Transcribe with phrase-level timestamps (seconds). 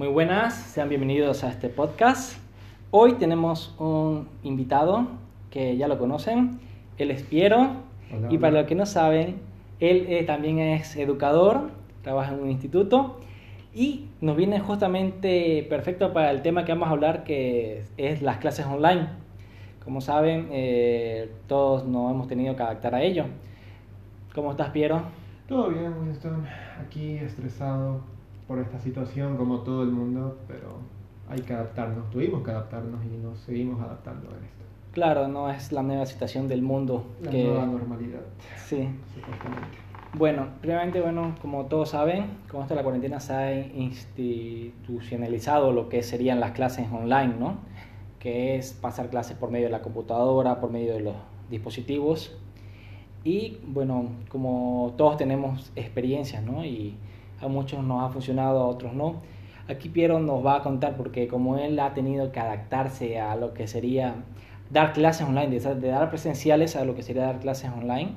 [0.00, 2.38] Muy buenas, sean bienvenidos a este podcast.
[2.90, 5.08] Hoy tenemos un invitado
[5.50, 6.58] que ya lo conocen,
[6.96, 7.72] él es Piero
[8.10, 9.42] Hola, y para los que no saben,
[9.78, 11.68] él eh, también es educador,
[12.00, 13.20] trabaja en un instituto
[13.74, 18.38] y nos viene justamente perfecto para el tema que vamos a hablar que es las
[18.38, 19.06] clases online.
[19.84, 23.26] Como saben, eh, todos nos hemos tenido que adaptar a ello.
[24.34, 25.02] ¿Cómo estás, Piero?
[25.46, 26.46] Todo bien, Winston.
[26.80, 28.00] Aquí estresado
[28.50, 30.78] por esta situación, como todo el mundo, pero
[31.28, 32.10] hay que adaptarnos.
[32.10, 34.64] Tuvimos que adaptarnos y nos seguimos adaptando a esto.
[34.90, 37.04] Claro, no es la nueva situación del mundo.
[37.22, 38.22] La que- nueva normalidad,
[38.66, 38.88] Sí.
[39.14, 39.68] supuestamente.
[40.18, 45.88] Bueno, primeramente, bueno, como todos saben, con esto de la cuarentena se ha institucionalizado lo
[45.88, 47.54] que serían las clases online, ¿no?
[48.18, 51.14] Que es pasar clases por medio de la computadora, por medio de los
[51.50, 52.36] dispositivos.
[53.22, 56.64] Y bueno, como todos tenemos experiencias, ¿no?
[56.64, 56.96] Y
[57.40, 59.16] a muchos nos ha funcionado, a otros no.
[59.68, 63.54] Aquí Piero nos va a contar porque como él ha tenido que adaptarse a lo
[63.54, 64.16] que sería
[64.70, 68.14] dar clases online, de, dar presenciales a lo que sería dar clases online,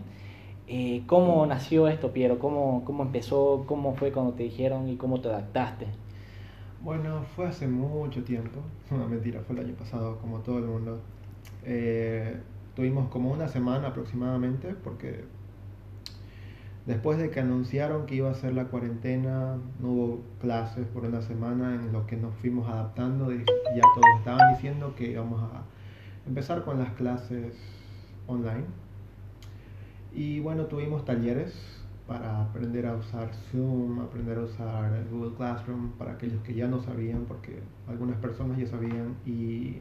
[0.67, 2.39] eh, ¿Cómo nació esto, Piero?
[2.39, 3.65] ¿Cómo, ¿Cómo empezó?
[3.67, 5.87] ¿Cómo fue cuando te dijeron y cómo te adaptaste?
[6.81, 8.59] Bueno, fue hace mucho tiempo.
[8.91, 10.99] No, mentira, fue el año pasado, como todo el mundo.
[11.63, 12.37] Eh,
[12.75, 15.25] tuvimos como una semana aproximadamente, porque
[16.85, 21.21] después de que anunciaron que iba a ser la cuarentena, no hubo clases por una
[21.21, 23.33] semana en lo que nos fuimos adaptando.
[23.33, 25.63] y Ya todos estaban diciendo que íbamos a
[26.27, 27.55] empezar con las clases
[28.27, 28.65] online.
[30.13, 31.53] Y bueno, tuvimos talleres
[32.07, 36.81] para aprender a usar Zoom, aprender a usar Google Classroom para aquellos que ya no
[36.81, 39.77] sabían, porque algunas personas ya sabían, y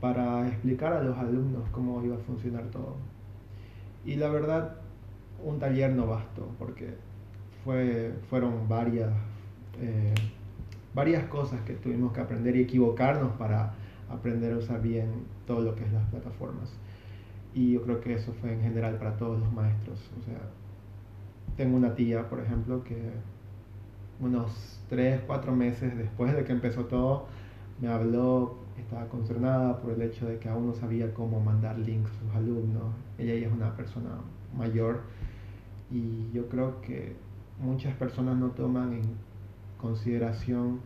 [0.00, 2.96] para explicar a los alumnos cómo iba a funcionar todo.
[4.04, 4.76] Y la verdad,
[5.42, 6.94] un taller no bastó, porque
[7.64, 9.10] fue, fueron varias,
[9.80, 10.14] eh,
[10.94, 13.74] varias cosas que tuvimos que aprender y equivocarnos para
[14.08, 16.72] aprender a usar bien todo lo que es las plataformas.
[17.54, 19.98] Y yo creo que eso fue en general para todos los maestros.
[20.20, 20.38] O sea,
[21.56, 22.96] tengo una tía, por ejemplo, que
[24.20, 27.26] unos 3, 4 meses después de que empezó todo,
[27.80, 32.10] me habló, estaba concernada por el hecho de que aún no sabía cómo mandar links
[32.10, 32.94] a sus alumnos.
[33.18, 34.10] Ella ya es una persona
[34.56, 35.02] mayor
[35.90, 37.16] y yo creo que
[37.60, 39.02] muchas personas no toman en
[39.80, 40.80] consideración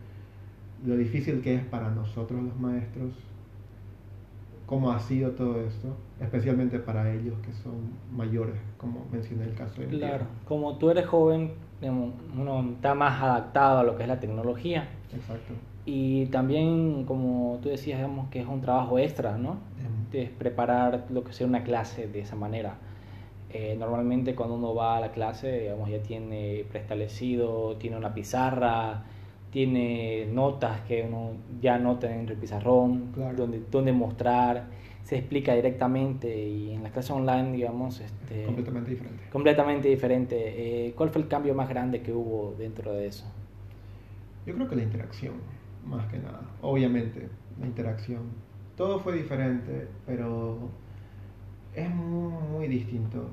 [0.85, 3.13] lo difícil que es para nosotros los maestros
[4.65, 7.73] cómo ha sido todo esto, especialmente para ellos que son
[8.11, 10.07] mayores, como mencioné el caso de mi tía.
[10.09, 14.87] Claro, como tú eres joven, uno está más adaptado a lo que es la tecnología.
[15.13, 15.53] Exacto.
[15.85, 19.57] Y también, como tú decías, digamos que es un trabajo extra, ¿no?
[20.13, 22.77] Es preparar lo que sea una clase de esa manera.
[23.53, 29.03] Eh, normalmente cuando uno va a la clase, digamos, ya tiene preestablecido, tiene una pizarra,
[29.51, 33.35] tiene notas que uno ya nota dentro del pizarrón, Claro.
[33.37, 34.65] donde, donde mostrar,
[35.03, 39.23] se explica directamente y en la clase online, digamos, este, Completamente diferente.
[39.31, 40.87] completamente diferente.
[40.87, 43.25] Eh, ¿Cuál fue el cambio más grande que hubo dentro de eso?
[44.47, 45.33] Yo creo que la interacción,
[45.85, 46.41] más que nada.
[46.61, 47.27] Obviamente,
[47.59, 48.21] la interacción.
[48.75, 50.57] Todo fue diferente, pero
[51.75, 53.29] es muy, muy distinto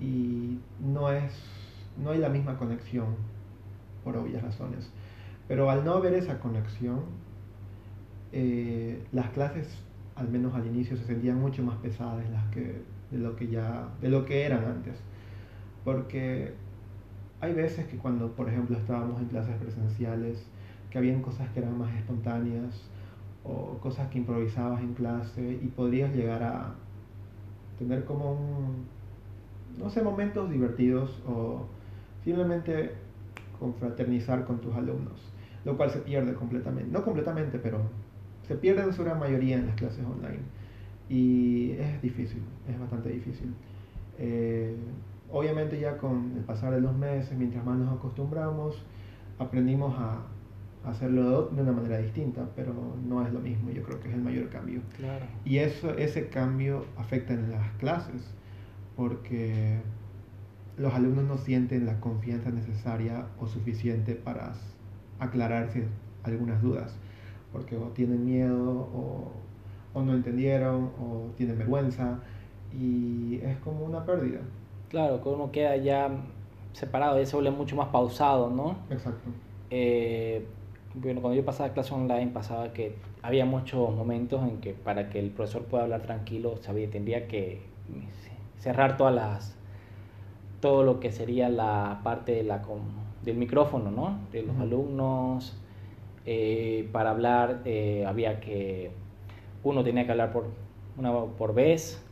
[0.00, 1.32] y no es
[2.02, 3.16] no hay la misma conexión
[4.04, 4.90] por obvias razones.
[5.48, 7.00] Pero al no haber esa conexión,
[8.32, 9.78] eh, las clases,
[10.14, 13.88] al menos al inicio, se sentían mucho más pesadas las que de lo que ya
[14.02, 14.96] de lo que eran antes,
[15.84, 16.52] porque
[17.40, 20.44] hay veces que cuando, por ejemplo, estábamos en clases presenciales,
[20.90, 22.82] que habían cosas que eran más espontáneas
[23.44, 26.74] o cosas que improvisabas en clase y podrías llegar a
[27.78, 28.86] tener como un,
[29.78, 31.66] no sé, momentos divertidos o
[32.24, 32.92] simplemente
[33.58, 35.32] confraternizar con tus alumnos,
[35.64, 37.80] lo cual se pierde completamente, no completamente, pero
[38.46, 40.42] se pierde en su gran mayoría en las clases online
[41.08, 43.54] y es difícil, es bastante difícil.
[44.18, 44.74] Eh,
[45.30, 48.84] obviamente ya con el pasar de los meses, mientras más nos acostumbramos,
[49.38, 50.22] aprendimos a
[50.84, 52.74] hacerlo de una manera distinta, pero
[53.06, 54.80] no es lo mismo, yo creo que es el mayor cambio.
[54.96, 55.24] Claro.
[55.44, 58.34] Y eso, ese cambio afecta en las clases,
[58.98, 59.78] porque
[60.76, 64.54] los alumnos no sienten la confianza necesaria o suficiente para
[65.20, 65.86] aclararse
[66.24, 66.98] algunas dudas,
[67.52, 69.30] porque o tienen miedo o,
[69.94, 72.18] o no entendieron o tienen vergüenza
[72.76, 74.40] y es como una pérdida.
[74.88, 76.10] Claro, que uno queda ya
[76.72, 78.78] separado, ya se vuelve mucho más pausado, ¿no?
[78.90, 79.30] Exacto.
[79.70, 80.44] Eh,
[80.94, 85.20] bueno, cuando yo pasaba clase online pasaba que había muchos momentos en que para que
[85.20, 87.62] el profesor pueda hablar tranquilo sabía, tendría que
[88.58, 89.56] cerrar todas las
[90.60, 94.18] todo lo que sería la parte de la com- del micrófono, ¿no?
[94.32, 95.56] De los alumnos,
[96.30, 98.90] Eh, para hablar eh, había que,
[99.64, 100.46] uno tenía que hablar por,
[100.98, 102.04] una por vez.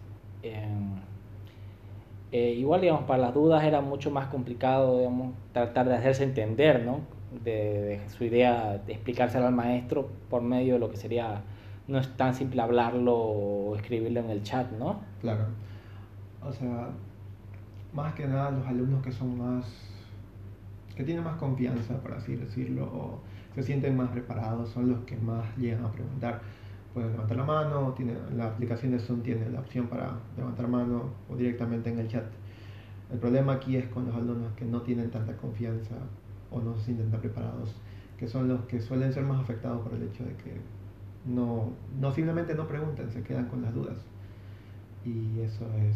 [2.32, 6.84] Eh, igual, digamos, para las dudas era mucho más complicado, digamos, tratar de hacerse entender,
[6.84, 7.00] ¿no?
[7.44, 11.42] De, su idea, de explicárselo al maestro por medio de lo que sería,
[11.86, 15.00] no es tan simple hablarlo o escribirlo en el chat, ¿no?
[15.20, 15.44] Claro.
[16.46, 16.88] O sea,
[17.92, 19.64] más que nada los alumnos que son más,
[20.94, 23.20] que tienen más confianza, por así decirlo, o
[23.54, 26.40] se sienten más preparados, son los que más llegan a preguntar
[26.96, 31.10] pueden levantar la mano, tiene, la aplicación de Zoom tiene la opción para levantar mano
[31.28, 32.24] o directamente en el chat.
[33.12, 35.94] El problema aquí es con los alumnos que no tienen tanta confianza
[36.50, 37.74] o no se sienten tan preparados,
[38.18, 40.58] que son los que suelen ser más afectados por el hecho de que
[41.26, 41.68] no,
[42.00, 43.98] no simplemente no preguntan, se quedan con las dudas.
[45.04, 45.94] Y eso es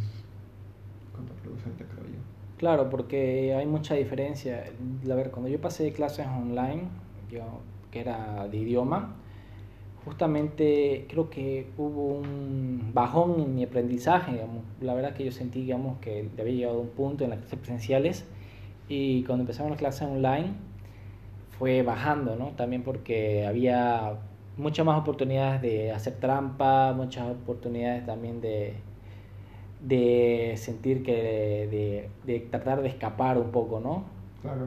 [1.13, 2.21] contraproducente, creo yo.
[2.59, 4.65] Claro, porque hay mucha diferencia.
[5.11, 6.83] A ver, cuando yo pasé clases online,
[7.31, 7.43] yo
[7.91, 9.17] que era de idioma,
[10.05, 14.41] justamente creo que hubo un bajón en mi aprendizaje,
[14.81, 17.59] La verdad que yo sentí, digamos, que había llegado a un punto en las clases
[17.59, 18.25] presenciales
[18.89, 20.53] y cuando empezaron las clases online
[21.59, 22.49] fue bajando, ¿no?
[22.51, 24.15] También porque había
[24.57, 28.75] muchas más oportunidades de hacer trampa, muchas oportunidades también de,
[29.83, 34.05] de sentir que, de, de tratar de escapar un poco, ¿no?
[34.43, 34.67] Claro.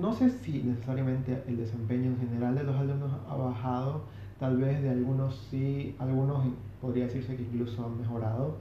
[0.00, 4.02] No sé si necesariamente el desempeño en general de los alumnos ha bajado,
[4.38, 6.46] Tal vez de algunos sí, algunos
[6.80, 8.54] podría decirse que incluso han mejorado,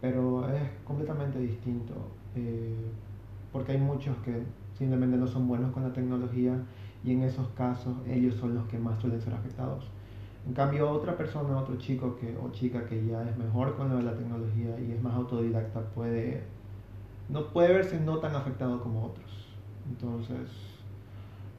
[0.00, 1.94] pero es completamente distinto,
[2.34, 2.74] eh,
[3.52, 4.42] porque hay muchos que
[4.76, 6.60] simplemente no son buenos con la tecnología
[7.04, 9.88] y en esos casos ellos son los que más suelen ser afectados.
[10.46, 13.96] En cambio, otra persona, otro chico que, o chica que ya es mejor con lo
[13.96, 16.42] de la tecnología y es más autodidacta puede,
[17.28, 19.48] no, puede verse no tan afectado como otros.
[19.88, 20.48] Entonces,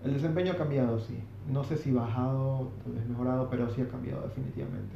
[0.03, 1.18] el desempeño ha cambiado, sí.
[1.50, 4.95] No sé si bajado, tal vez mejorado, pero sí ha cambiado definitivamente.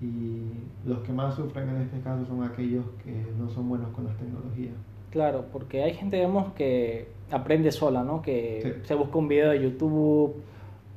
[0.00, 0.52] Y
[0.86, 4.16] los que más sufren en este caso son aquellos que no son buenos con las
[4.18, 4.74] tecnologías.
[5.10, 8.20] Claro, porque hay gente, digamos, que aprende sola, ¿no?
[8.20, 10.36] Que se busca un video de YouTube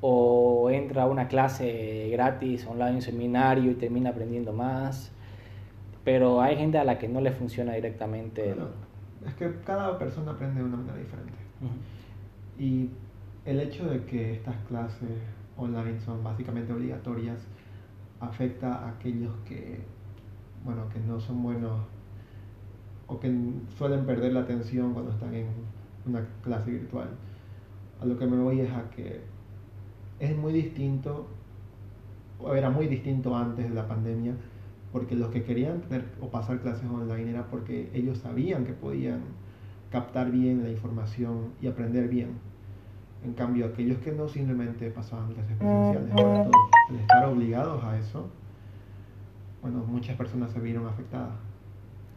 [0.02, 5.12] o entra a una clase gratis online, un seminario y termina aprendiendo más.
[6.04, 8.56] Pero hay gente a la que no le funciona directamente.
[9.26, 11.38] es que cada persona aprende de una manera diferente.
[12.58, 12.90] Y
[13.46, 15.10] el hecho de que estas clases
[15.56, 17.40] online son básicamente obligatorias
[18.20, 19.80] afecta a aquellos que,
[20.66, 21.80] bueno, que no son buenos
[23.08, 23.32] o que
[23.78, 25.48] suelen perder la atención cuando están en
[26.06, 27.10] una clase virtual.
[28.00, 29.22] A lo que me voy es a que
[30.22, 31.28] es muy distinto,
[32.40, 34.34] o era muy distinto antes de la pandemia,
[34.94, 39.22] porque los que querían tener o pasar clases online era porque ellos sabían que podían
[39.92, 42.30] captar bien la información y aprender bien.
[43.26, 47.98] En cambio, aquellos que no simplemente pasaban clases presenciales, ahora todos, al estar obligados a
[47.98, 48.30] eso,
[49.62, 51.34] bueno, muchas personas se vieron afectadas.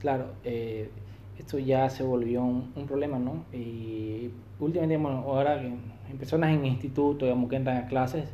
[0.01, 0.91] Claro, eh,
[1.39, 3.45] esto ya se volvió un, problema, ¿no?
[3.53, 4.31] Y
[4.61, 8.33] últimamente, bueno, ahora en personas en instituto, digamos, que entran a clases,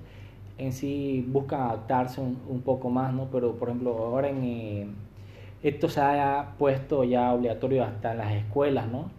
[0.58, 3.28] en sí buscan adaptarse un, poco más, ¿no?
[3.32, 4.44] Pero, por ejemplo, ahora en...
[4.44, 4.86] Eh,
[5.62, 9.10] esto se ha puesto ya obligatorio hasta en las escuelas, ¿no?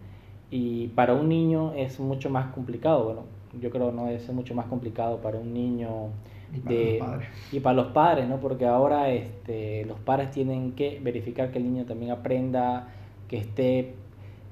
[0.50, 3.22] Y para un niño es mucho más complicado, bueno,
[3.60, 6.08] yo creo no es mucho más complicado para un niño
[6.54, 7.28] y para de, los padres.
[7.52, 8.36] y para los padres, ¿no?
[8.38, 12.88] Porque ahora este, los padres tienen que verificar que el niño también aprenda,
[13.28, 13.94] que esté,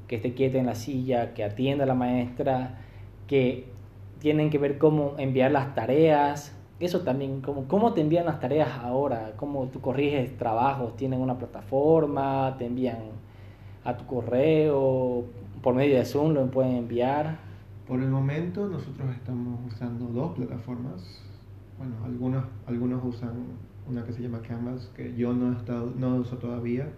[0.07, 2.79] que esté quieto en la silla, que atienda a la maestra,
[3.27, 3.67] que
[4.21, 6.57] tienen que ver cómo enviar las tareas.
[6.79, 11.37] Eso también, cómo, cómo te envían las tareas ahora, cómo tú corriges trabajos, tienen una
[11.37, 12.99] plataforma, te envían
[13.85, 15.25] a tu correo,
[15.63, 17.39] por medio de Zoom lo pueden enviar.
[17.87, 21.23] Por el momento nosotros estamos usando dos plataformas.
[21.77, 23.33] Bueno, algunos, algunos usan
[23.89, 26.89] una que se llama Canvas, que yo no he estado, no uso todavía,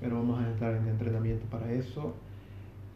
[0.00, 2.14] pero vamos a estar en entrenamiento para eso.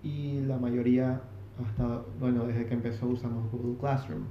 [0.03, 1.21] Y la mayoría
[1.63, 4.25] hasta, bueno, desde que empezó usamos Google Classroom.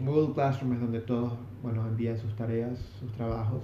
[0.00, 1.32] Google Classroom es donde todos,
[1.62, 3.62] bueno, envían sus tareas, sus trabajos,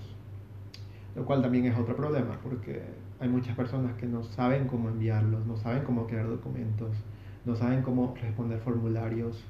[1.15, 2.83] lo cual también es otro problema, porque
[3.21, 6.91] hay muchas personas que no saben cómo enviarlos, no saben cómo crear documentos,
[7.45, 9.45] no saben cómo responder formularios.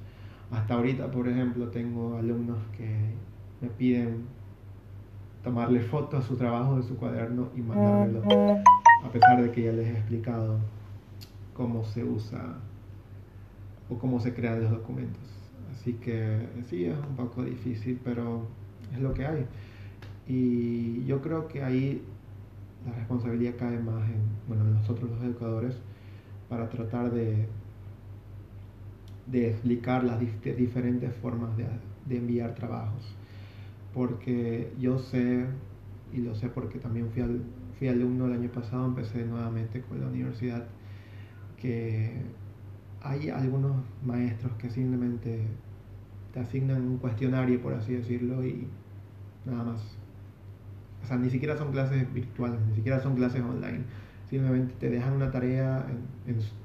[0.51, 3.15] Hasta ahorita, por ejemplo, tengo alumnos que
[3.61, 4.27] me piden
[5.43, 8.23] tomarle fotos a su trabajo de su cuaderno y mandármelo,
[9.05, 10.59] a pesar de que ya les he explicado
[11.55, 12.57] cómo se usa
[13.89, 15.23] o cómo se crean los documentos.
[15.73, 18.47] Así que sí, es un poco difícil, pero
[18.93, 19.47] es lo que hay.
[20.27, 22.03] Y yo creo que ahí
[22.87, 25.75] la responsabilidad cae más en, bueno, nosotros los educadores
[26.49, 27.47] para tratar de
[29.27, 31.67] de explicar las diferentes formas de,
[32.07, 33.03] de, enviar trabajos.
[33.93, 35.47] Porque yo sé,
[36.13, 37.43] y lo sé porque también fui, al,
[37.79, 40.67] fui alumno el año pasado, empecé nuevamente con la universidad,
[41.61, 42.23] que
[43.05, 45.43] hay algunos maestros que simplemente
[46.33, 48.67] te asignan un cuestionario, por así decirlo, y
[49.45, 49.81] nada más.
[51.03, 53.83] O sea, ni siquiera son clases virtuales, ni siquiera son clases online.
[54.29, 55.87] Simplemente te dejan una tarea,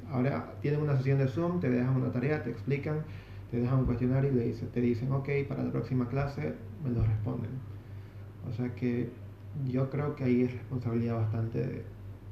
[0.10, 3.04] ahora tienen una sesión de Zoom, te dejan una tarea, te explican,
[3.52, 6.92] te dejan un cuestionario y le dice, te dicen, ok, para la próxima clase me
[6.92, 7.52] lo responden.
[8.50, 9.10] O sea que
[9.70, 11.84] yo creo que ahí es responsabilidad bastante de,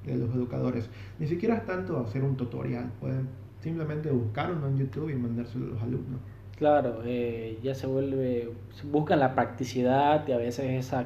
[0.05, 0.89] de los educadores.
[1.19, 3.27] Ni siquiera es tanto hacer un tutorial, pueden
[3.59, 6.19] simplemente buscar uno en YouTube y mandárselo a los alumnos.
[6.57, 8.49] Claro, eh, ya se vuelve,
[8.91, 11.05] buscan la practicidad y a veces esa,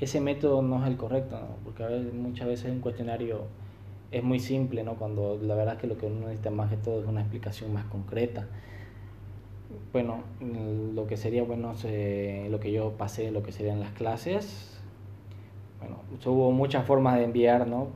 [0.00, 3.42] ese método no es el correcto, porque a veces, muchas veces un cuestionario
[4.10, 4.94] es muy simple, ¿no?
[4.94, 7.72] cuando la verdad es que lo que uno necesita más que todo es una explicación
[7.72, 8.46] más concreta.
[9.92, 10.22] Bueno,
[10.94, 14.80] lo que sería, bueno, lo que yo pasé, lo que serían las clases,
[15.78, 17.88] bueno, hubo muchas formas de enviar, ¿no?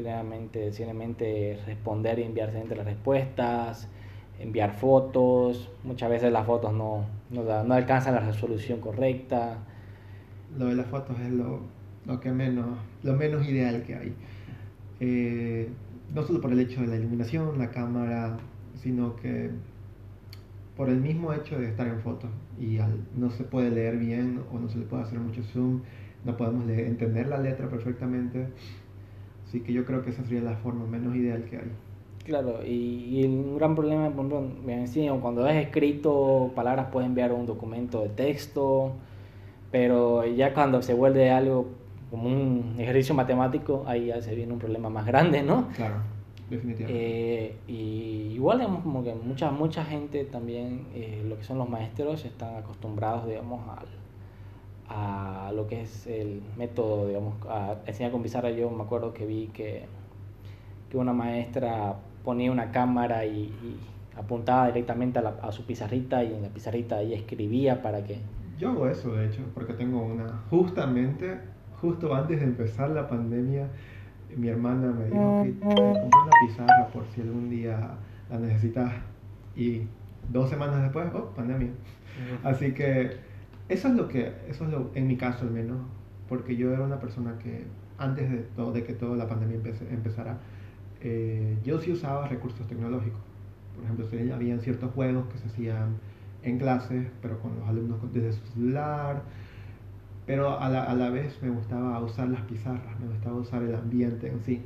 [0.00, 3.86] Primeramente, simplemente responder y enviar entre las respuestas,
[4.38, 9.58] enviar fotos, muchas veces las fotos no, no, alcanzan la resolución correcta.
[10.58, 11.60] Lo de las fotos es lo,
[12.06, 14.14] lo que menos, lo menos ideal que hay.
[15.00, 15.68] Eh,
[16.14, 18.38] no solo por el hecho de la iluminación, la cámara,
[18.76, 19.50] sino que
[20.78, 22.26] por el mismo hecho de estar en foto
[22.58, 22.78] y
[23.18, 25.82] no se puede leer bien o no se le puede hacer mucho zoom,
[26.24, 28.46] no podemos entender la letra perfectamente.
[29.50, 31.72] Así que yo creo que esa sería la forma menos ideal que hay.
[32.24, 38.00] Claro, y, un gran problema, por ejemplo, cuando es escrito palabras puedes enviar un documento
[38.00, 38.92] de texto,
[39.72, 41.66] pero ya cuando se vuelve algo
[42.12, 45.66] como un ejercicio matemático, ahí ya se viene un problema más grande, ¿no?
[45.74, 45.96] Claro,
[46.48, 47.46] definitivamente.
[47.46, 51.68] Eh, y igual, digamos, como que mucha, mucha gente también, eh, lo que son los
[51.68, 53.82] maestros, están acostumbrados, digamos, a,
[54.90, 58.50] a lo que es el método, digamos, a enseñar con pizarra.
[58.50, 59.86] Yo me acuerdo que vi que,
[60.90, 61.94] que una maestra
[62.24, 63.52] ponía una cámara y,
[64.16, 68.18] apuntaba directamente a, a, su pizarrita y en la pizarrita ahí escribía para que...
[68.58, 70.42] Yo hago eso, de hecho, porque tengo una...
[70.50, 71.38] Justamente,
[71.80, 73.68] justo antes de empezar la pandemia,
[74.36, 77.92] mi hermana me dijo que compré una pizarra por si algún día
[78.28, 78.92] la necesitas.
[79.56, 79.82] Y
[80.28, 81.70] dos semanas después, oh, pandemia.
[82.44, 83.29] Así que
[83.70, 85.78] eso es lo que, eso es lo, en mi caso al menos,
[86.28, 87.64] porque yo era una persona que
[87.98, 89.60] antes de, todo, de que toda la pandemia
[89.90, 90.38] empezara,
[91.00, 93.20] eh, yo sí usaba recursos tecnológicos.
[93.76, 95.96] Por ejemplo, si habían ciertos juegos que se hacían
[96.42, 99.22] en clases, pero con los alumnos desde su celular.
[100.26, 103.74] Pero a la, a la vez me gustaba usar las pizarras, me gustaba usar el
[103.74, 104.62] ambiente en sí.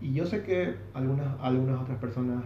[0.00, 2.42] Y yo sé que algunas, algunas otras personas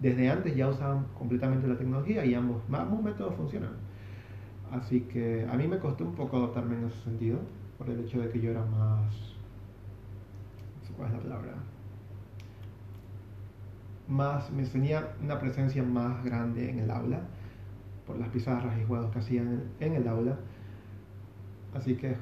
[0.00, 3.89] desde antes ya usaban completamente la tecnología y ambos, ambos métodos funcionan.
[4.70, 7.38] Así que a mí me costó un poco adaptarme en ese sentido,
[7.78, 9.36] por el hecho de que yo era más...
[10.96, 11.54] ¿Cuál es la palabra?
[14.10, 17.20] más, me tenía una presencia más grande en el aula,
[18.06, 20.36] por las pizarras y juegos que hacían en el aula.
[21.74, 22.16] Así que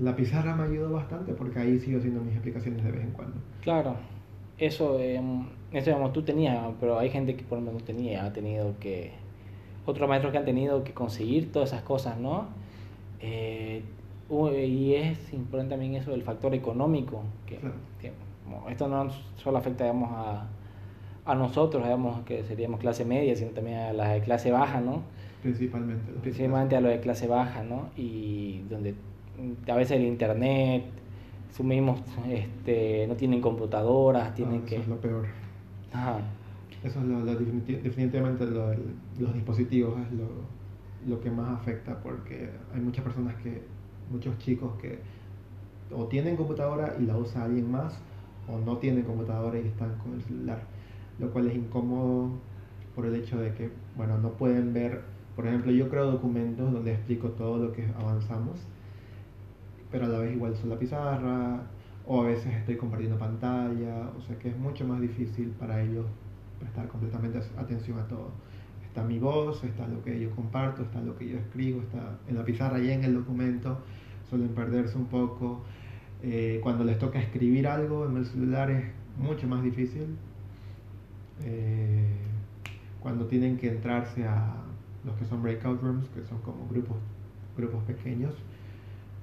[0.00, 3.36] la pizarra me ayudó bastante porque ahí sigo haciendo mis explicaciones de vez en cuando.
[3.60, 3.96] Claro,
[4.58, 5.20] eso, eh,
[5.72, 9.12] eso digamos, tú tenías, pero hay gente que por lo menos tenía, ha tenido que,
[9.86, 12.46] otros maestros que han tenido que conseguir todas esas cosas, ¿no?
[13.20, 13.82] Eh,
[14.30, 17.58] y es importante también eso del factor económico, que,
[18.68, 20.46] esto no solo afecta, digamos, a
[21.24, 25.02] a nosotros, digamos, que seríamos clase media, sino también a las de clase baja, ¿no?
[25.42, 26.12] Principalmente.
[26.20, 27.88] Principalmente a los de clase baja, ¿no?
[27.96, 28.94] Y donde
[29.68, 30.84] a veces el internet,
[31.54, 34.74] sus mismos, este, no tienen computadoras, tienen ah, que...
[34.76, 35.26] Eso es lo peor.
[35.92, 36.18] Ajá.
[36.84, 40.28] Eso es lo, definitivamente los dispositivos es lo,
[41.08, 43.62] lo que más afecta porque hay muchas personas que,
[44.10, 44.98] muchos chicos que
[45.90, 47.98] o tienen computadora y la usa alguien más
[48.46, 50.62] o no tienen computadora y están con el celular
[51.18, 52.30] lo cual es incómodo
[52.94, 55.02] por el hecho de que, bueno, no pueden ver,
[55.36, 58.60] por ejemplo, yo creo documentos donde explico todo lo que avanzamos,
[59.90, 61.62] pero a la vez igual uso la pizarra,
[62.06, 66.06] o a veces estoy compartiendo pantalla, o sea que es mucho más difícil para ellos
[66.64, 68.32] prestar completamente atención a todo.
[68.86, 72.36] Está mi voz, está lo que yo comparto, está lo que yo escribo, está en
[72.36, 73.78] la pizarra y en el documento,
[74.28, 75.62] suelen perderse un poco.
[76.22, 78.84] Eh, cuando les toca escribir algo en el celular es
[79.18, 80.16] mucho más difícil
[81.42, 82.06] eh,
[83.00, 84.54] cuando tienen que entrarse a
[85.04, 86.96] los que son breakout rooms, que son como grupos,
[87.56, 88.34] grupos pequeños,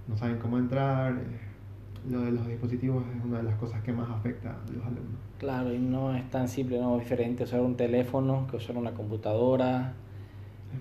[0.07, 3.91] no saben cómo entrar, eh, lo de los dispositivos es una de las cosas que
[3.91, 5.19] más afecta a los alumnos.
[5.41, 8.91] Claro, y no es tan simple, no es diferente usar un teléfono que usar una
[8.91, 9.93] computadora.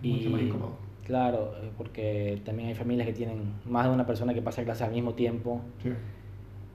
[0.02, 0.73] Es mucho más incómodo.
[1.07, 4.85] Claro, eh, porque también hay familias que tienen más de una persona que pasa clase
[4.85, 5.88] al mismo tiempo Sí.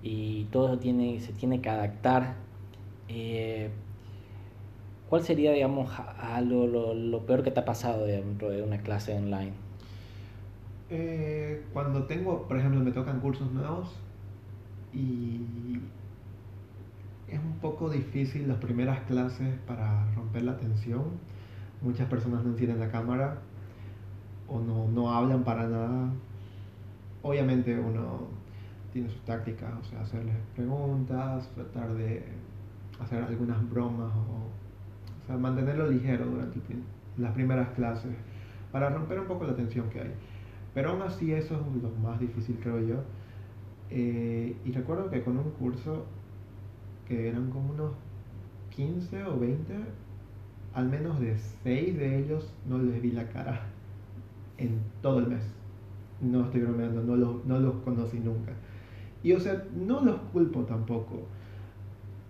[0.02, 2.34] y todo tiene, se tiene que adaptar.
[3.08, 3.70] Eh,
[5.08, 8.80] ¿Cuál sería, digamos, a- lo, lo, lo peor que te ha pasado dentro de una
[8.80, 9.54] clase online?
[10.90, 13.96] Eh, cuando tengo, por ejemplo, me tocan cursos nuevos
[14.92, 15.42] y
[17.60, 21.04] poco difícil las primeras clases para romper la tensión.
[21.82, 23.40] Muchas personas no encienden la cámara
[24.48, 26.10] o no, no hablan para nada.
[27.22, 28.28] Obviamente uno
[28.94, 32.24] tiene sus tácticas, o sea, hacerles preguntas, tratar de
[33.00, 36.60] hacer algunas bromas o, o sea, mantenerlo ligero durante
[37.18, 38.14] las primeras clases
[38.72, 40.12] para romper un poco la tensión que hay.
[40.74, 42.96] Pero aún así eso es lo más difícil, creo yo.
[43.90, 46.06] Eh, y recuerdo que con un curso
[47.08, 47.92] que eran como unos
[48.76, 49.74] 15 o 20,
[50.74, 53.68] al menos de 6 de ellos no les vi la cara
[54.58, 55.44] en todo el mes.
[56.22, 58.54] No estoy bromeando, no los, no los conocí nunca.
[59.24, 61.24] Y o sea, no los culpo tampoco.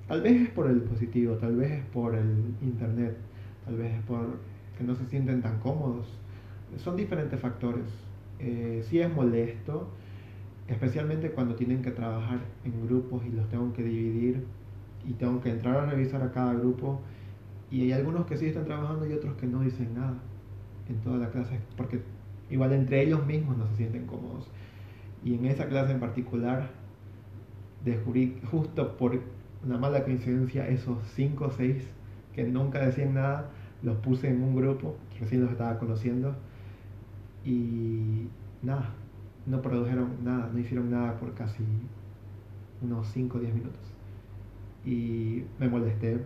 [0.07, 3.17] Tal vez es por el dispositivo, tal vez es por el internet,
[3.65, 4.39] tal vez es por
[4.77, 6.07] que no se sienten tan cómodos.
[6.77, 7.85] Son diferentes factores.
[8.39, 9.87] Eh, sí es molesto,
[10.67, 14.45] especialmente cuando tienen que trabajar en grupos y los tengo que dividir
[15.07, 17.01] y tengo que entrar a revisar a cada grupo.
[17.71, 20.13] Y hay algunos que sí están trabajando y otros que no dicen nada
[20.87, 22.01] en toda la clase porque
[22.49, 24.47] igual entre ellos mismos no se sienten cómodos.
[25.23, 26.69] Y en esa clase en particular
[27.83, 29.19] descubrí justo por
[29.63, 31.83] una mala coincidencia esos cinco o seis
[32.33, 33.49] que nunca decían nada
[33.81, 36.35] los puse en un grupo recién los estaba conociendo
[37.43, 38.27] y
[38.61, 38.89] nada
[39.45, 41.63] no produjeron nada no hicieron nada por casi
[42.81, 43.94] unos 5 o 10 minutos
[44.85, 46.19] y me molesté.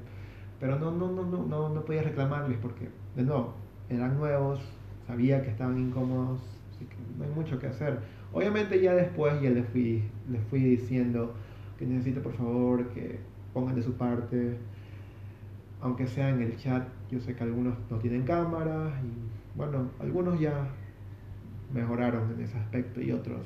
[0.60, 3.54] Pero no no no no no no podía reclamarles porque de nuevo
[3.90, 4.60] eran nuevos
[5.08, 6.42] sabía que estaban incómodos
[6.76, 8.00] así que no hay mucho que hacer.
[8.34, 11.34] Obviamente ya después ya les fui les fui diciendo
[11.78, 13.20] que necesito por favor que
[13.54, 14.58] pongan de su parte.
[15.82, 20.40] Aunque sea en el chat yo sé que algunos no tienen cámara y bueno algunos
[20.40, 20.68] ya
[21.74, 23.46] mejoraron en ese aspecto y otros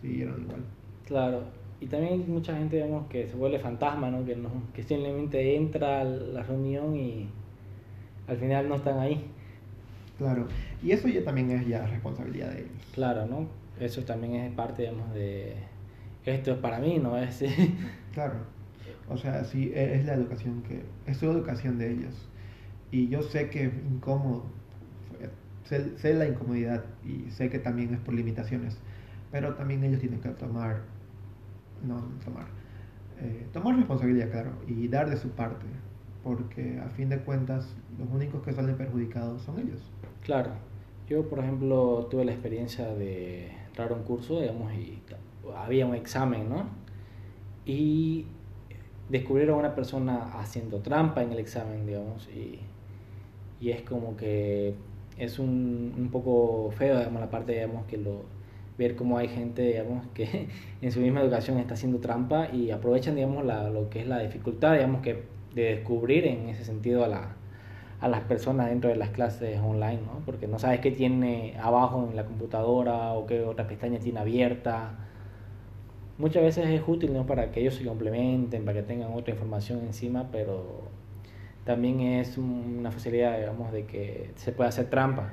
[0.00, 0.64] siguieron igual.
[1.04, 1.44] Claro,
[1.84, 4.24] y también hay mucha gente, digamos, que se vuelve fantasma, ¿no?
[4.24, 7.28] Que, no, que simplemente entra a la reunión y
[8.26, 9.26] al final no están ahí.
[10.16, 10.48] claro
[10.82, 13.48] y eso ya también es ya responsabilidad de ellos Claro, ¿no?
[13.78, 15.56] Eso también es parte, digamos, de...
[16.24, 17.18] Esto es para mí, ¿no?
[17.22, 17.44] Es...
[18.14, 18.36] Claro.
[19.10, 20.84] O sea, sí, e- es la educación que...
[21.06, 22.14] Es su educación de ellos.
[22.92, 24.44] Y yo sé que es incómodo.
[25.64, 28.78] Sé, sé la incomodidad y sé que también es por limitaciones.
[29.30, 30.93] Pero también ellos tienen que tomar...
[31.86, 32.46] No, tomar.
[33.18, 34.52] eh, tomar responsabilidad, claro.
[34.66, 35.66] Y dar de su parte.
[36.22, 39.92] Porque a fin de cuentas, los únicos que salen perjudicados son ellos.
[40.22, 40.52] Claro,
[41.06, 45.02] yo por ejemplo tuve la experiencia de entrar a un curso, digamos, y
[45.56, 46.66] había un examen, ¿no?
[47.64, 48.26] Y
[49.08, 52.60] descubrieron a una persona haciendo trampa en el examen, digamos, y,
[53.60, 54.74] y es como que
[55.18, 58.24] es un, un poco feo, digamos, la parte, digamos, que lo
[58.78, 60.48] ver cómo hay gente, digamos, que
[60.82, 64.18] en su misma educación está haciendo trampa y aprovechan, digamos, la, lo que es la
[64.20, 65.22] dificultad, digamos, que
[65.54, 67.36] de descubrir en ese sentido a la,
[68.00, 70.22] a las personas dentro de las clases online, ¿no?
[70.26, 74.98] Porque no sabes qué tiene abajo en la computadora o qué otra pestaña tiene abierta.
[76.18, 77.26] Muchas veces es útil, ¿no?
[77.26, 80.90] Para que ellos se complementen, para que tengan otra información encima, pero
[81.64, 85.32] también es un- una facilidad, digamos, de que se puede hacer trampa.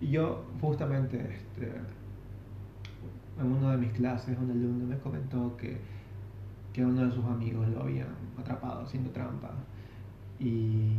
[0.00, 1.72] Y yo justamente este,
[3.38, 5.76] en una de mis clases un alumno me comentó que,
[6.72, 9.50] que uno de sus amigos lo habían atrapado haciendo trampa
[10.38, 10.92] y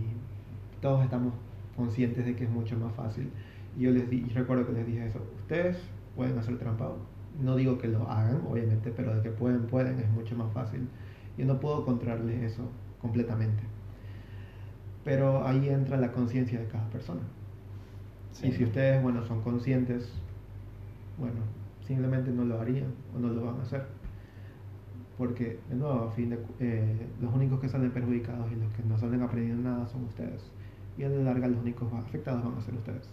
[0.82, 1.34] todos estamos
[1.76, 3.30] conscientes de que es mucho más fácil.
[3.78, 5.78] Y yo les di, y recuerdo que les dije eso, ustedes
[6.15, 6.91] pueden hacer trampa,
[7.41, 10.88] no digo que lo hagan, obviamente, pero de que pueden, pueden, es mucho más fácil.
[11.38, 12.63] Yo no puedo controlarles eso
[13.00, 13.63] completamente.
[15.04, 17.21] Pero ahí entra la conciencia de cada persona.
[18.32, 18.47] Sí.
[18.47, 20.12] Y si ustedes, bueno, son conscientes,
[21.17, 21.41] bueno,
[21.88, 23.86] simplemente no lo harían o no lo van a hacer.
[25.17, 28.84] Porque, de nuevo, a fin de, eh, los únicos que salen perjudicados y los que
[28.84, 30.52] no salen aprendiendo nada son ustedes.
[30.97, 33.10] Y a la larga los únicos afectados van a ser ustedes.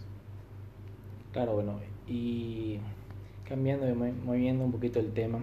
[1.31, 2.79] Claro, bueno, y
[3.47, 5.39] cambiando, y mo- moviendo un poquito el tema,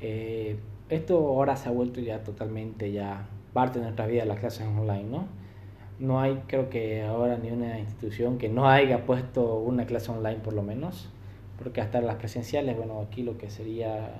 [0.00, 4.66] eh, esto ahora se ha vuelto ya totalmente ya parte de nuestra vida, las clases
[4.66, 5.26] online, ¿no?
[5.98, 10.40] No hay, creo que ahora ni una institución que no haya puesto una clase online
[10.40, 11.10] por lo menos,
[11.62, 14.10] porque hasta las presenciales, bueno, aquí lo que sería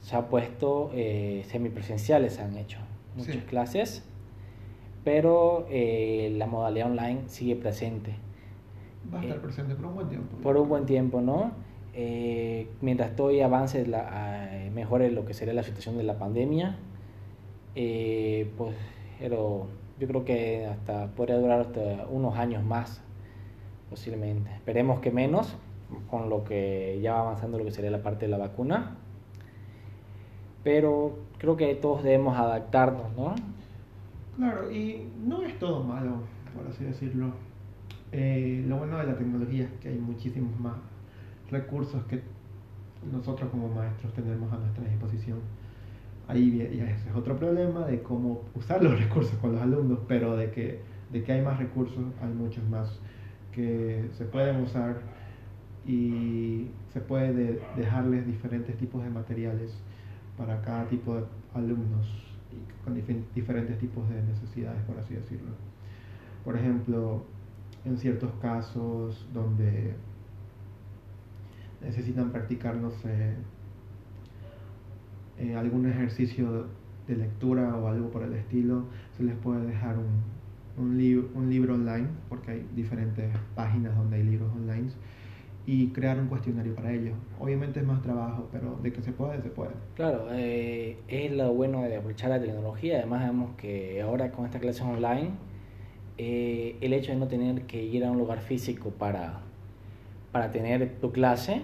[0.00, 2.78] se ha puesto eh, semipresenciales, se han hecho
[3.16, 4.04] muchas clases,
[5.04, 8.16] pero eh, la modalidad online sigue presente.
[9.12, 10.36] Va a estar Eh, presente por un buen tiempo.
[10.42, 11.52] Por un buen tiempo, ¿no?
[11.94, 16.76] Eh, mientras estoy avance, la, a- mejore lo que sería la situación de la pandemia,
[17.74, 18.74] eh, pues
[19.18, 19.66] pero
[19.98, 23.00] yo creo que hasta podría durar hasta unos años más,
[23.90, 24.50] posiblemente.
[24.54, 25.56] Esperemos que menos,
[26.08, 28.96] con lo que ya va avanzando lo que sería la parte de la vacuna.
[30.62, 33.34] Pero creo que todos debemos adaptarnos, ¿no?
[34.36, 36.20] Claro, y no es todo malo,
[36.54, 37.32] por así decirlo.
[38.12, 40.76] Eh, lo bueno de la tecnología es que hay muchísimos más
[41.50, 42.22] recursos que
[43.12, 45.38] nosotros como maestros tenemos a nuestra disposición.
[46.26, 50.50] Ahí ese es otro problema de cómo usar los recursos con los alumnos, pero de
[50.50, 50.80] que,
[51.12, 52.98] de que hay más recursos, hay muchos más
[53.52, 55.00] que se pueden usar
[55.86, 59.72] y se puede de- dejarles diferentes tipos de materiales
[60.38, 62.06] para cada tipo de alumnos
[62.52, 65.50] y con dife- diferentes tipos de necesidades, por así decirlo.
[66.44, 67.24] Por ejemplo,
[67.84, 69.94] en ciertos casos donde
[71.82, 73.34] necesitan practicar, no sé,
[75.38, 76.66] eh, algún ejercicio
[77.08, 78.84] de lectura o algo por el estilo,
[79.16, 84.16] se les puede dejar un, un, lib- un libro online, porque hay diferentes páginas donde
[84.16, 84.88] hay libros online,
[85.66, 87.14] y crear un cuestionario para ellos.
[87.40, 89.70] Obviamente es más trabajo, pero de que se puede, se puede.
[89.94, 92.98] Claro, eh, es lo bueno de aprovechar la tecnología.
[92.98, 95.30] Además, vemos que ahora con estas clases online,
[96.18, 99.40] eh, el hecho de no tener que ir a un lugar físico para,
[100.32, 101.62] para tener tu clase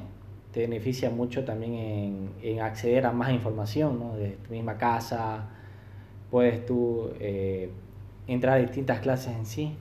[0.53, 4.17] te beneficia mucho también en, en acceder a más información, ¿no?
[4.17, 5.49] De tu misma casa,
[6.31, 7.71] puedes tú eh,
[8.27, 9.77] entrar a distintas clases en sí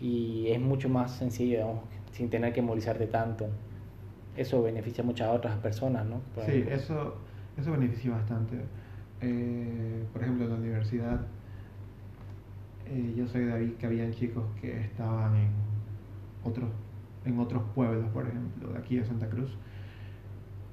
[0.00, 3.46] y es mucho más sencillo, digamos, sin tener que movilizarte tanto.
[4.36, 6.20] Eso beneficia a otras personas, ¿no?
[6.34, 6.74] Por Sí, ejemplo.
[6.76, 7.14] eso,
[7.56, 8.56] eso beneficia bastante.
[9.20, 11.20] Eh, por ejemplo, en la universidad,
[12.86, 15.48] eh, yo sé de ahí que habían chicos que estaban en
[16.44, 16.70] otros,
[17.24, 19.56] en otros pueblos, por ejemplo, de aquí de Santa Cruz,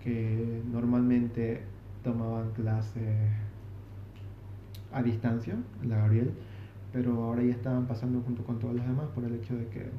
[0.03, 1.63] que normalmente
[2.03, 3.29] tomaban clases
[4.91, 6.31] a distancia, en la Gabriel,
[6.91, 9.89] pero ahora ya estaban pasando junto con todos los demás por el hecho de que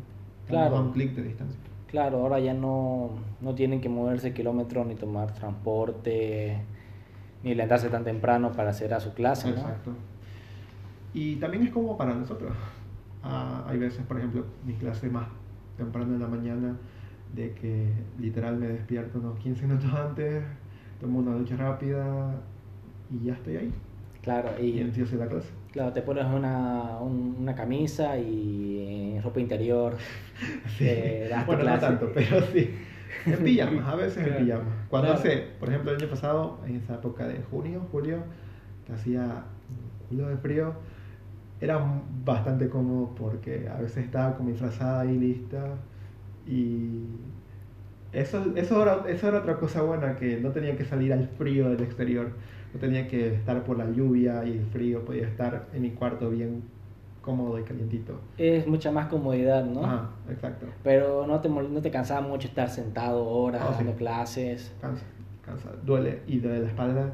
[0.49, 0.77] Claro.
[0.77, 1.59] a un clic de distancia.
[1.89, 6.59] Claro, ahora ya no, no tienen que moverse kilómetros ni tomar transporte,
[7.43, 9.57] ni levantarse tan temprano para hacer a su clase, ¿no?
[9.57, 9.93] Exacto.
[11.15, 12.53] Y también es como para nosotros.
[13.23, 15.29] Ah, hay veces, por ejemplo, mi clase más
[15.77, 16.77] temprano en la mañana,
[17.35, 20.43] de que literal me despierto unos 15 minutos antes,
[21.01, 22.35] tomo una ducha rápida
[23.11, 23.73] y ya estoy ahí.
[24.23, 25.51] Claro, Y y empiezo la clase.
[25.73, 29.97] Claro, te pones una, un- una camisa y ropa interior.
[30.79, 31.87] te das tu bueno, no clase.
[31.87, 32.71] tanto, pero sí.
[33.29, 34.75] En pijamas, a veces en pijamas.
[34.89, 35.21] Cuando Claro.
[35.21, 38.19] hace, por ejemplo, el año pasado, en esa época de junio, julio,
[38.87, 39.45] que hacía
[40.09, 40.75] culo de frío,
[41.61, 41.79] era
[42.25, 45.77] bastante cómodo porque a veces estaba con mi frazada ahí lista
[46.47, 47.05] y
[48.13, 51.71] eso, eso, era, eso era otra cosa buena, que no tenía que salir al frío
[51.71, 52.31] del exterior,
[52.75, 56.31] no tenía que estar por la lluvia y el frío, podía estar en mi cuarto
[56.31, 56.63] bien
[57.21, 58.21] cómodo y calientito.
[58.37, 59.85] Es mucha más comodidad, ¿no?
[59.85, 60.67] Ajá, exacto.
[60.83, 63.73] Pero no te, no te cansaba mucho estar sentado horas Ah, sí.
[63.75, 64.73] haciendo clases.
[64.81, 65.05] Cansa,
[65.45, 67.13] cansa, duele y duele la espalda,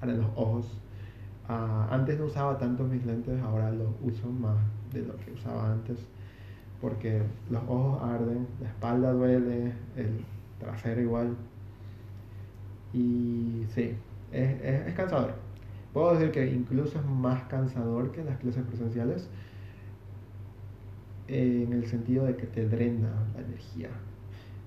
[0.00, 0.80] ahora los ojos.
[1.48, 4.56] Ah, antes no usaba tanto mis lentes, ahora los uso más
[4.92, 5.98] de lo que usaba antes,
[6.80, 10.24] porque los ojos arden, la espalda duele, el
[10.58, 11.36] trasero igual.
[12.92, 13.94] Y sí,
[14.32, 15.34] es, es, es cansador.
[15.92, 19.28] Puedo decir que incluso es más cansador que las clases presenciales,
[21.28, 23.88] en el sentido de que te drena la energía.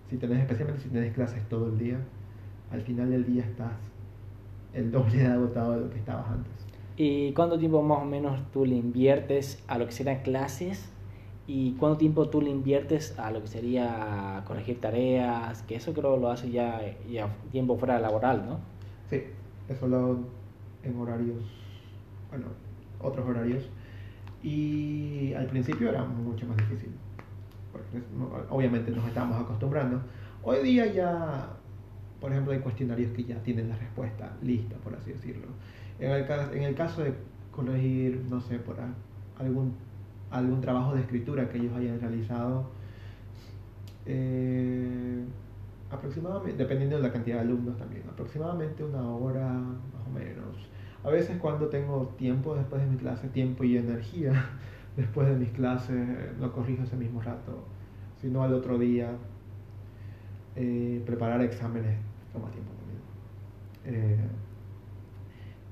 [0.09, 1.99] Si tenés, especialmente si tenés clases todo el día,
[2.71, 3.73] al final del día estás
[4.73, 6.53] el doble de agotado de lo que estabas antes.
[6.95, 10.89] ¿Y cuánto tiempo más o menos tú le inviertes a lo que serían clases?
[11.47, 15.63] ¿Y cuánto tiempo tú le inviertes a lo que sería corregir tareas?
[15.63, 18.59] Que eso creo lo hace ya, ya tiempo fuera laboral, ¿no?
[19.09, 19.23] Sí,
[19.69, 20.19] eso lo hago
[20.83, 21.43] en horarios,
[22.29, 22.47] bueno,
[23.01, 23.69] otros horarios.
[24.43, 26.89] Y al principio era mucho más difícil,
[27.71, 28.01] porque
[28.49, 30.01] obviamente nos estábamos acostumbrando.
[30.43, 31.49] Hoy día ya,
[32.19, 35.47] por ejemplo, hay cuestionarios que ya tienen la respuesta lista, por así decirlo.
[35.99, 37.13] En el, en el caso de
[37.51, 38.75] corregir, no sé, por
[39.39, 39.73] algún,
[40.31, 42.65] algún trabajo de escritura que ellos hayan realizado,
[44.05, 45.23] eh,
[45.89, 50.69] aproximadamente, dependiendo de la cantidad de alumnos también, aproximadamente una hora más o menos.
[51.03, 54.49] A veces cuando tengo tiempo después de mi clase, tiempo y energía
[54.97, 57.63] después de mis clases, no corrijo ese mismo rato,
[58.21, 59.11] sino al otro día.
[60.59, 61.95] Eh, preparar exámenes
[62.33, 62.99] toma tiempo también.
[63.85, 64.17] Eh,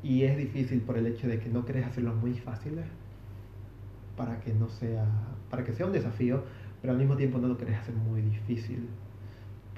[0.03, 2.85] y es difícil por el hecho de que no querés hacerlos muy fáciles
[4.17, 5.05] para que no sea,
[5.49, 6.43] para que sea un desafío,
[6.81, 8.87] pero al mismo tiempo no lo querés hacer muy difícil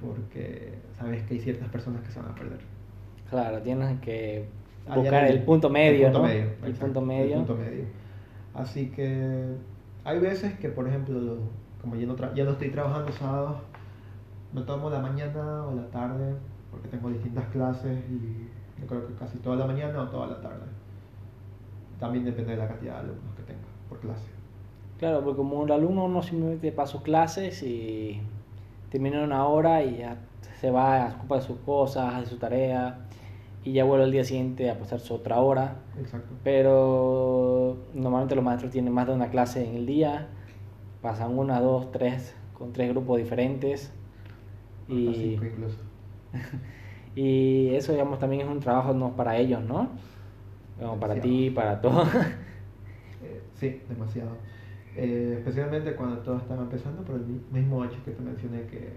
[0.02, 2.60] porque sabes que hay ciertas personas que se van a perder.
[3.30, 4.46] Claro, tienes que
[4.94, 6.28] buscar el, punto medio, el punto ¿no?
[6.28, 7.26] Medio, el punto medio.
[7.40, 7.86] el punto medio.
[8.54, 9.56] Así que
[10.04, 11.38] hay veces que, por ejemplo,
[11.82, 13.58] como ya no, tra- ya no estoy trabajando sábados,
[14.54, 16.36] me tomo la mañana o la tarde,
[16.72, 18.48] porque tengo distintas clases y
[18.82, 20.66] yo creo que casi toda la mañana o toda la tarde.
[22.00, 23.36] También depende de la cantidad de alumnos
[23.90, 24.28] por clase.
[25.00, 28.20] Claro, porque como un alumno uno simplemente para sus clases y
[28.90, 30.18] termina una hora y ya
[30.60, 33.00] se va, ocupa de sus cosas, hace su tarea
[33.64, 35.76] y ya vuelve al día siguiente a pasar su otra hora.
[36.00, 36.34] Exacto.
[36.44, 40.30] Pero normalmente los maestros tienen más de una clase en el día,
[41.02, 43.92] pasan una, dos, tres, con tres grupos diferentes.
[44.84, 45.78] Hasta Y, cinco incluso.
[47.16, 49.90] y eso, digamos, también es un trabajo no para ellos, ¿no?
[50.80, 52.08] Como para ti, para todos.
[53.58, 54.32] Eh, sí, demasiado.
[54.96, 58.92] Eh, especialmente cuando todo estaba empezando, por el mi- mismo hecho que te mencioné que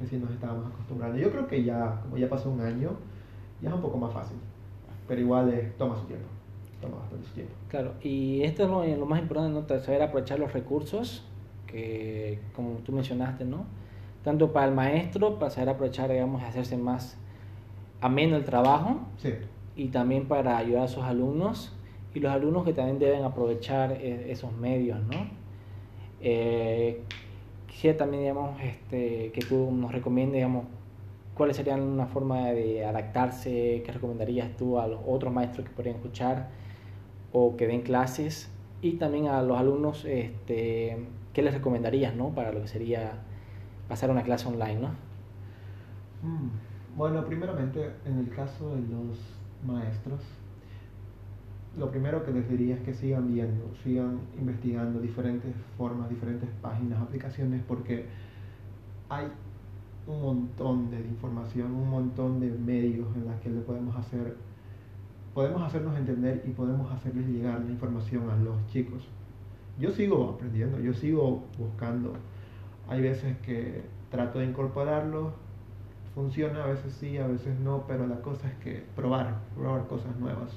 [0.00, 1.18] recién nos estábamos acostumbrando.
[1.18, 2.90] Yo creo que ya, como ya pasó un año,
[3.62, 4.36] ya es un poco más fácil.
[5.06, 6.26] Pero igual es- toma su tiempo.
[6.80, 7.52] Toma bastante su tiempo.
[7.68, 9.80] Claro, y esto es lo, lo más importante, ¿no?
[9.80, 11.24] Saber aprovechar los recursos
[11.66, 13.64] que, como tú mencionaste, ¿no?
[14.22, 17.16] Tanto para el maestro, para saber aprovechar, digamos, hacerse más
[18.00, 19.32] ameno el trabajo, Sí,
[19.76, 21.72] y también para ayudar a sus alumnos,
[22.14, 25.26] y los alumnos que también deben aprovechar eh, esos medios, ¿no?
[26.20, 27.02] Eh,
[27.66, 30.64] quisiera también, digamos, este, que tú nos recomiendes, digamos,
[31.34, 35.96] cuáles serían una forma de adaptarse, qué recomendarías tú a los otros maestros que podrían
[35.96, 36.48] escuchar
[37.32, 38.48] o que den clases,
[38.80, 40.96] y también a los alumnos, este,
[41.32, 42.28] qué les recomendarías, ¿no?
[42.28, 43.12] Para lo que sería
[43.88, 44.88] pasar una clase online, ¿no?
[46.22, 46.50] Mm,
[46.96, 49.18] Bueno, primeramente, en el caso de los
[49.66, 50.20] maestros,
[51.78, 57.00] lo primero que les diría es que sigan viendo, sigan investigando diferentes formas, diferentes páginas,
[57.00, 58.06] aplicaciones, porque
[59.08, 59.26] hay
[60.06, 64.36] un montón de información, un montón de medios en los que le podemos hacer,
[65.32, 69.08] podemos hacernos entender y podemos hacerles llegar la información a los chicos.
[69.78, 72.12] Yo sigo aprendiendo, yo sigo buscando.
[72.88, 75.32] Hay veces que trato de incorporarlo,
[76.14, 80.16] funciona, a veces sí, a veces no, pero la cosa es que probar, probar cosas
[80.20, 80.56] nuevas,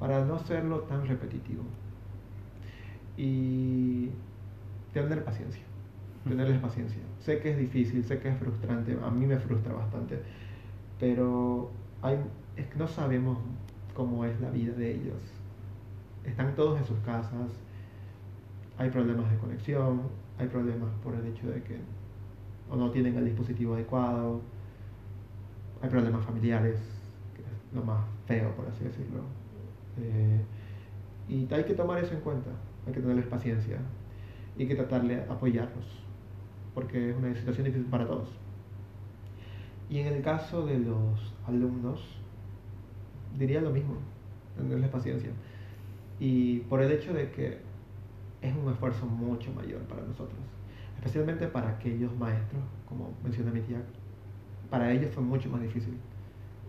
[0.00, 1.62] para no hacerlo tan repetitivo.
[3.16, 4.08] Y
[4.94, 5.62] tener paciencia,
[6.26, 7.02] tenerles paciencia.
[7.20, 10.22] Sé que es difícil, sé que es frustrante, a mí me frustra bastante,
[10.98, 11.70] pero
[12.02, 12.18] hay,
[12.56, 13.38] es que no sabemos
[13.94, 15.20] cómo es la vida de ellos.
[16.24, 17.50] Están todos en sus casas,
[18.78, 20.02] hay problemas de conexión,
[20.38, 21.76] hay problemas por el hecho de que
[22.70, 24.40] o no tienen el dispositivo adecuado,
[25.82, 26.78] hay problemas familiares,
[27.34, 29.39] que es lo más feo, por así decirlo.
[29.98, 30.40] Eh,
[31.28, 32.50] y hay que tomar eso en cuenta,
[32.86, 33.78] hay que tenerles paciencia
[34.56, 35.84] y hay que tratar de apoyarlos,
[36.74, 38.28] porque es una situación difícil para todos.
[39.88, 42.00] Y en el caso de los alumnos,
[43.38, 43.94] diría lo mismo,
[44.56, 45.30] tenerles paciencia.
[46.18, 47.58] Y por el hecho de que
[48.42, 50.38] es un esfuerzo mucho mayor para nosotros,
[50.96, 53.82] especialmente para aquellos maestros, como menciona mi tía,
[54.68, 55.96] para ellos fue mucho más difícil.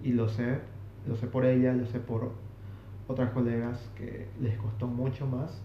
[0.04, 0.60] Y lo sé,
[1.08, 2.32] lo sé por ella, lo sé por
[3.12, 5.62] otras colegas que les costó mucho más.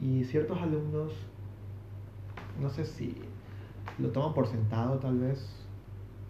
[0.00, 1.12] Y ciertos alumnos,
[2.60, 3.14] no sé si
[3.98, 5.66] lo toman por sentado tal vez,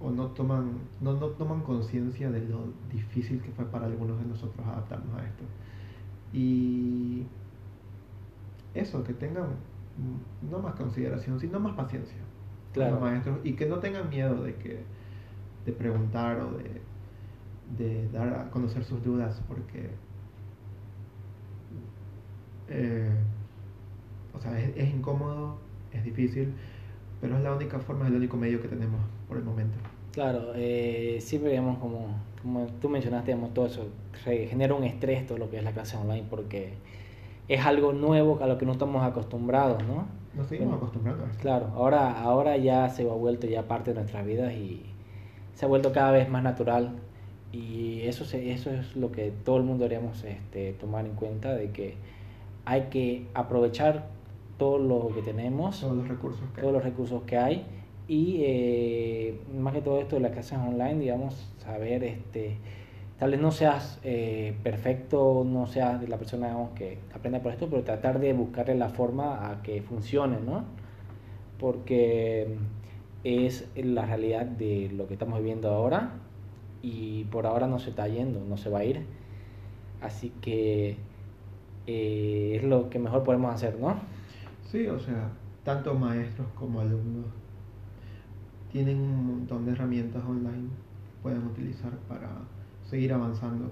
[0.01, 4.27] o no toman, no, no toman conciencia de lo difícil que fue para algunos de
[4.27, 5.45] nosotros adaptarnos a esto.
[6.33, 7.25] Y
[8.75, 9.47] eso, que tengan
[10.51, 12.17] no más consideración, sino más paciencia
[12.73, 12.93] Claro.
[12.93, 14.83] los maestros y que no tengan miedo de que
[15.67, 16.81] de preguntar o de,
[17.77, 19.91] de dar a conocer sus dudas porque
[22.73, 23.11] eh,
[24.35, 25.57] o sea es, es incómodo
[25.93, 26.53] es difícil
[27.21, 29.77] pero es la única forma es el único medio que tenemos por el momento
[30.13, 32.09] Claro, eh, siempre, digamos, como,
[32.43, 33.87] como tú mencionaste, digamos, todo eso,
[34.23, 36.75] genera un estrés todo lo que es la clase online porque
[37.49, 40.07] es algo nuevo a lo que no estamos acostumbrados, ¿no?
[40.35, 44.27] nos seguimos Bueno, acostumbrando Claro, ahora, ahora ya se ha vuelto ya parte de nuestras
[44.27, 44.85] vidas y
[45.55, 46.91] se ha vuelto cada vez más natural
[47.51, 51.55] y eso, se- eso es lo que todo el mundo deberíamos este, tomar en cuenta
[51.55, 51.95] de que
[52.65, 54.09] hay que aprovechar
[54.59, 57.67] todo lo que tenemos todos los recursos que todos los recursos que hay
[58.09, 62.59] y eh, más que todo esto de las clases online, digamos, saber, este,
[63.19, 67.69] tal vez no seas eh, perfecto, no seas la persona digamos, que aprenda por esto,
[67.71, 70.65] pero tratar de buscarle la forma a que funcione, ¿no?
[71.59, 72.57] Porque
[73.25, 76.15] es la realidad de lo que estamos viviendo ahora
[76.83, 79.07] y por ahora no se está yendo, no se va a ir.
[80.01, 80.97] Así que
[81.87, 83.97] eh, es lo que mejor podemos hacer, ¿no?
[84.71, 85.31] Sí, o sea,
[85.65, 87.27] tanto maestros como alumnos
[88.73, 90.69] tienen un montón de herramientas online
[91.05, 92.31] que pueden utilizar para
[92.89, 93.71] seguir avanzando.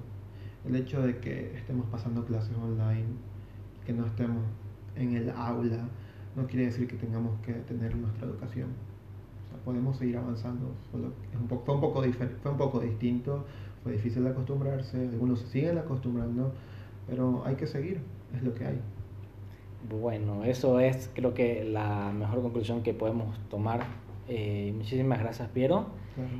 [0.66, 3.06] El hecho de que estemos pasando clases online,
[3.86, 4.44] que no estemos
[4.94, 5.88] en el aula,
[6.36, 8.68] no quiere decir que tengamos que tener nuestra educación.
[9.46, 10.74] O sea, podemos seguir avanzando.
[11.32, 13.46] Es un poco, un poco fue un poco distinto,
[13.82, 16.52] fue difícil de acostumbrarse, algunos se siguen acostumbrando,
[17.10, 18.00] pero hay que seguir,
[18.34, 18.80] es lo que hay.
[19.88, 23.80] Bueno, eso es creo que la mejor conclusión que podemos tomar.
[24.28, 25.86] Eh, muchísimas gracias, Piero.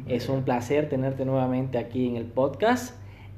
[0.06, 2.94] es un placer tenerte nuevamente aquí en el podcast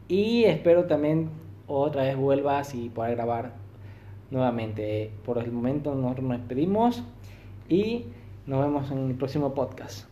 [0.09, 1.31] y espero también
[1.67, 3.55] otra vez vuelvas y poder grabar
[4.31, 5.11] nuevamente.
[5.25, 7.03] Por el momento nosotros nos despedimos
[7.69, 8.07] y
[8.47, 10.12] nos vemos en el próximo podcast.